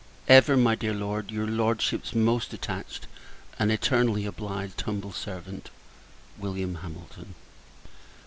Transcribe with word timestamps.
Ever, 0.27 0.57
my 0.57 0.73
dear 0.73 0.95
Lord, 0.95 1.29
your 1.29 1.45
Lordship's 1.45 2.15
most 2.15 2.53
attached, 2.55 3.05
and 3.59 3.71
eternally 3.71 4.25
obliged, 4.25 4.81
humble 4.81 5.11
servant, 5.13 5.69
Wm. 6.39 6.73
HAMILTON. 6.81 7.35